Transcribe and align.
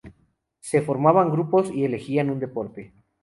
Se 0.61 0.81
formaban 0.81 1.29
grupos 1.29 1.69
y 1.71 1.85
elegían 1.85 2.31
un 2.31 2.39
deporte. 2.39 2.91